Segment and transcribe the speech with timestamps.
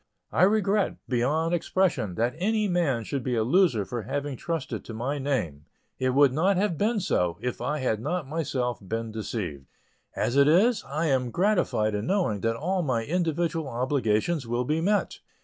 [0.31, 4.95] I regret, beyond expression, that any man should be a loser for having trusted to
[4.95, 5.65] my name;
[5.99, 9.67] it would not have been so, if I had not myself been deceived.
[10.15, 14.81] As it is, I am gratified in knowing that all my individual obligations will be
[14.81, 15.19] met.